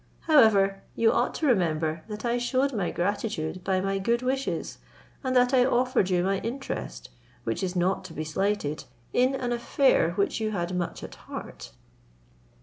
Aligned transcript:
However, 0.21 0.81
you 0.95 1.11
ought 1.11 1.35
to 1.35 1.45
remember, 1.45 2.03
that 2.07 2.25
I 2.25 2.39
shewed 2.39 2.73
my 2.73 2.89
gratitude 2.89 3.63
by 3.63 3.79
my 3.79 3.99
good 3.99 4.23
wishes, 4.23 4.79
and 5.23 5.35
that 5.35 5.53
I 5.53 5.63
offered 5.63 6.09
you 6.09 6.23
my 6.23 6.39
interest, 6.39 7.11
which 7.43 7.61
is 7.61 7.75
not 7.75 8.03
to 8.05 8.13
be 8.13 8.23
slighted, 8.23 8.85
in 9.13 9.35
an 9.35 9.51
affair 9.51 10.13
which 10.13 10.41
you 10.41 10.49
had 10.49 10.73
much 10.75 11.03
at 11.03 11.13
heart." 11.29 11.73